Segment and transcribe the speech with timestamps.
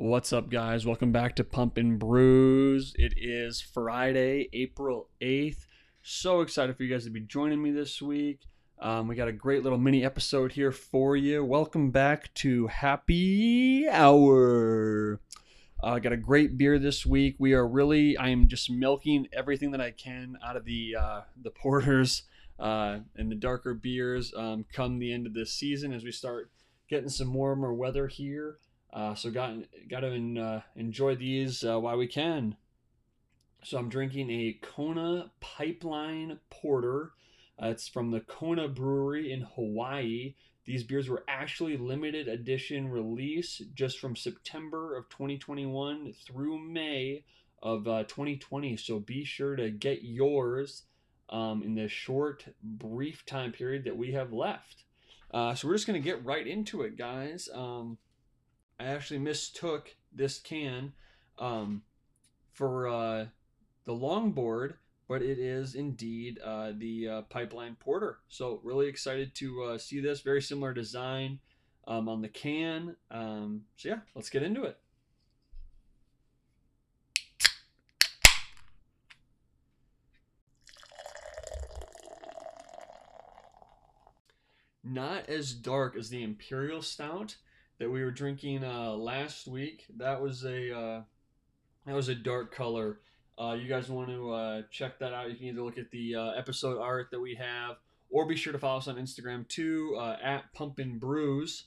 [0.00, 0.86] What's up, guys?
[0.86, 2.94] Welcome back to Pump and Brews.
[2.96, 5.66] It is Friday, April 8th.
[6.02, 8.42] So excited for you guys to be joining me this week.
[8.78, 11.44] Um, we got a great little mini episode here for you.
[11.44, 15.20] Welcome back to Happy Hour.
[15.82, 17.34] I uh, got a great beer this week.
[17.40, 21.20] We are really, I am just milking everything that I can out of the uh,
[21.42, 22.22] the porters
[22.60, 26.52] uh, and the darker beers um, come the end of this season as we start
[26.88, 28.58] getting some warmer weather here.
[28.92, 29.54] Uh, so got
[29.88, 32.56] got to uh, enjoy these uh, while we can.
[33.64, 37.12] So I'm drinking a Kona Pipeline Porter.
[37.60, 40.34] Uh, it's from the Kona Brewery in Hawaii.
[40.64, 47.24] These beers were actually limited edition release just from September of 2021 through May
[47.62, 48.74] of 2020.
[48.74, 50.84] Uh, so be sure to get yours
[51.30, 54.84] um, in the short, brief time period that we have left.
[55.32, 57.48] Uh, so we're just to get right into it, guys.
[57.52, 57.98] Um,
[58.80, 60.92] I actually mistook this can
[61.38, 61.82] um,
[62.52, 63.26] for uh,
[63.84, 64.74] the longboard,
[65.08, 68.18] but it is indeed uh, the uh, Pipeline Porter.
[68.28, 70.20] So really excited to uh, see this.
[70.20, 71.40] Very similar design
[71.88, 72.94] um, on the can.
[73.10, 74.78] Um, so yeah, let's get into it.
[84.84, 87.36] Not as dark as the Imperial Stout
[87.78, 89.86] that we were drinking uh, last week.
[89.96, 91.02] That was a uh,
[91.86, 93.00] that was a dark color.
[93.38, 95.30] Uh, you guys want to uh, check that out?
[95.30, 97.76] You can either look at the uh, episode art that we have,
[98.10, 101.66] or be sure to follow us on Instagram too uh, at Pumpin Brews,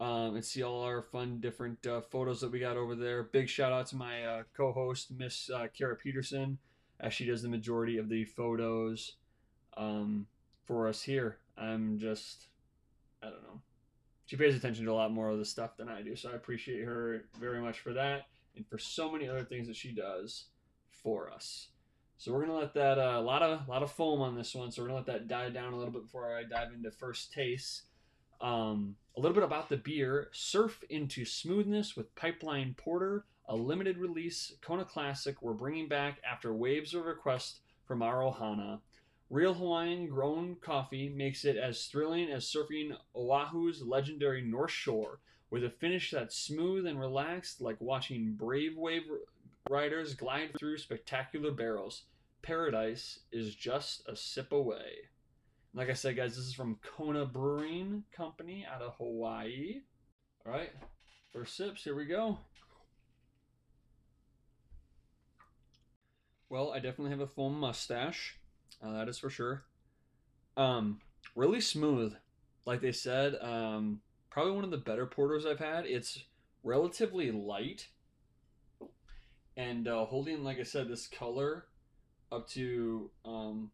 [0.00, 3.24] um, and see all our fun different photos that we got over there.
[3.24, 6.58] Big shout out to my co-host Miss Kara Peterson,
[7.00, 9.16] as she does the majority of the photos
[9.76, 10.26] um,
[10.64, 11.36] for us here.
[11.58, 12.49] I'm just
[14.30, 16.14] she pays attention to a lot more of the stuff than I do.
[16.14, 19.74] So I appreciate her very much for that and for so many other things that
[19.74, 20.44] she does
[21.02, 21.70] for us.
[22.16, 24.70] So we're gonna let that a uh, lot of lot of foam on this one.
[24.70, 27.32] So we're gonna let that die down a little bit before I dive into first
[27.32, 27.86] taste.
[28.40, 33.98] Um, a little bit about the beer: surf into smoothness with Pipeline Porter, a limited
[33.98, 35.42] release Kona classic.
[35.42, 38.78] We're bringing back after waves of requests from our Ohana.
[39.30, 45.20] Real Hawaiian grown coffee makes it as thrilling as surfing Oahu's legendary North Shore,
[45.50, 49.04] with a finish that's smooth and relaxed, like watching brave wave
[49.68, 52.02] riders glide through spectacular barrels.
[52.42, 55.08] Paradise is just a sip away.
[55.74, 59.82] Like I said, guys, this is from Kona Brewing Company out of Hawaii.
[60.44, 60.72] All right,
[61.32, 62.38] first sips, here we go.
[66.48, 68.39] Well, I definitely have a foam mustache.
[68.82, 69.64] Uh, that is for sure.
[70.56, 71.00] Um,
[71.34, 72.14] really smooth,
[72.66, 73.36] like they said.
[73.40, 75.86] Um, probably one of the better porters I've had.
[75.86, 76.24] It's
[76.62, 77.88] relatively light,
[79.56, 81.66] and uh, holding, like I said, this color
[82.32, 83.70] up to um,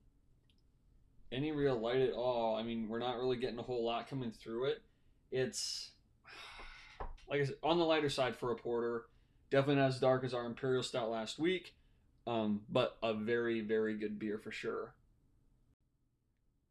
[1.31, 2.57] any real light at all.
[2.57, 4.83] I mean, we're not really getting a whole lot coming through it.
[5.31, 5.91] It's
[7.31, 9.05] like I said, on the lighter side for a porter.
[9.49, 11.77] Definitely not as dark as our Imperial Stout last week.
[12.27, 14.95] Um, but a very, very good beer for sure.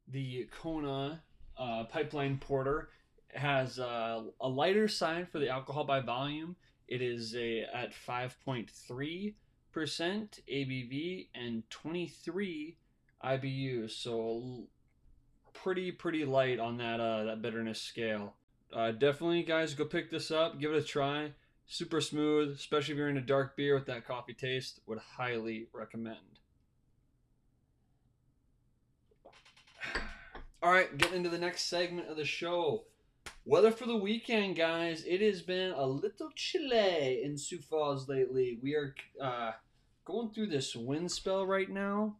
[0.07, 1.23] The Kona
[1.57, 2.89] uh, Pipeline Porter
[3.33, 6.55] has uh, a lighter side for the alcohol by volume.
[6.87, 9.33] It is a at 5.3
[9.71, 12.77] percent ABV and 23
[13.23, 14.67] IBUs, so
[15.53, 18.35] pretty pretty light on that uh, that bitterness scale.
[18.73, 21.31] Uh, definitely, guys, go pick this up, give it a try
[21.67, 24.79] super smooth, especially if you're in a dark beer with that coffee taste.
[24.87, 26.17] Would highly recommend.
[30.61, 32.85] All right, getting into the next segment of the show.
[33.45, 35.03] Weather for the weekend, guys.
[35.05, 38.57] It has been a little chilly in Sioux Falls lately.
[38.63, 39.51] We are uh,
[40.03, 42.15] going through this wind spell right now.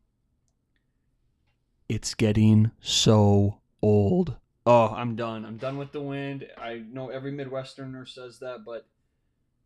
[1.89, 4.35] It's getting so old.
[4.67, 5.45] Oh, I'm done.
[5.45, 6.47] I'm done with the wind.
[6.59, 8.87] I know every Midwesterner says that, but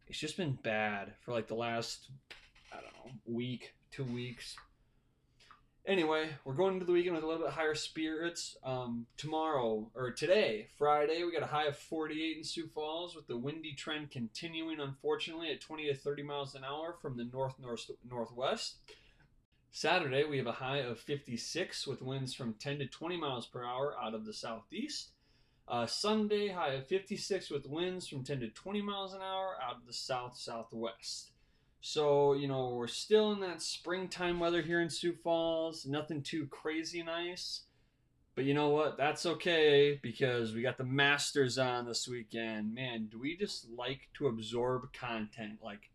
[0.10, 2.10] it's just been bad for like the last
[2.74, 4.56] I don't know week, two weeks.
[5.86, 8.58] Anyway, we're going into the weekend with a little bit higher spirits.
[8.64, 13.28] Um, tomorrow or today, Friday, we got a high of 48 in Sioux Falls, with
[13.28, 17.56] the windy trend continuing, unfortunately, at 20 to 30 miles an hour from the north
[17.60, 18.78] north northwest.
[19.72, 23.64] Saturday, we have a high of 56 with winds from 10 to 20 miles per
[23.64, 25.12] hour out of the southeast.
[25.70, 29.76] Uh, Sunday, high of 56 with winds from 10 to 20 miles an hour out
[29.76, 31.30] of the south southwest.
[31.80, 35.86] So, you know, we're still in that springtime weather here in Sioux Falls.
[35.86, 37.62] Nothing too crazy nice.
[38.34, 38.98] But you know what?
[38.98, 42.74] That's okay because we got the Masters on this weekend.
[42.74, 45.92] Man, do we just like to absorb content like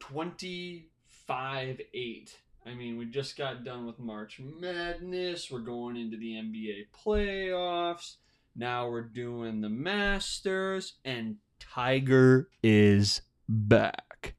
[0.00, 2.38] 25 8?
[2.64, 5.50] I mean, we just got done with March Madness.
[5.50, 8.16] We're going into the NBA playoffs.
[8.54, 14.34] Now we're doing the Masters, and Tiger is back.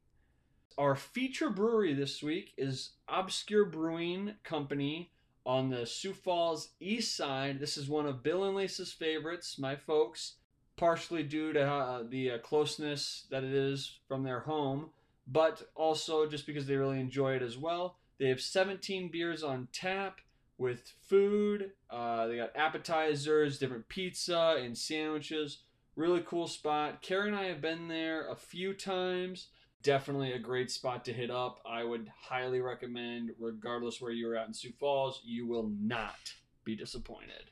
[0.78, 5.10] Our feature brewery this week is Obscure Brewing Company
[5.44, 7.58] on the Sioux Falls east side.
[7.58, 10.34] This is one of Bill and Lisa's favorites, my folks,
[10.76, 14.90] partially due to uh, the uh, closeness that it is from their home,
[15.26, 17.96] but also just because they really enjoy it as well.
[18.20, 20.20] They have 17 beers on tap
[20.58, 21.72] with food.
[21.90, 25.62] Uh, they got appetizers, different pizza and sandwiches.
[25.96, 27.02] Really cool spot.
[27.02, 29.48] Carrie and I have been there a few times
[29.84, 31.60] definitely a great spot to hit up.
[31.64, 36.34] I would highly recommend, regardless where you're at in Sioux Falls, you will not
[36.64, 37.50] be disappointed.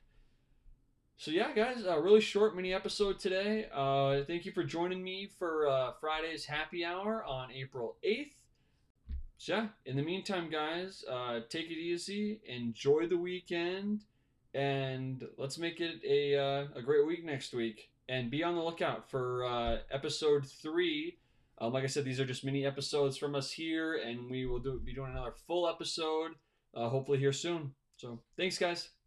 [1.18, 3.68] So yeah, guys, a really short mini episode today.
[3.72, 8.32] Uh, thank you for joining me for uh, Friday's happy hour on April 8th.
[9.42, 14.04] So yeah, in the meantime, guys, uh, take it easy, enjoy the weekend,
[14.54, 17.90] and let's make it a, uh, a great week next week.
[18.08, 21.18] And be on the lookout for uh, episode three
[21.58, 24.58] um, like I said, these are just mini episodes from us here, and we will
[24.58, 26.32] do, be doing another full episode,
[26.74, 27.72] uh, hopefully here soon.
[27.96, 28.90] So thanks, guys.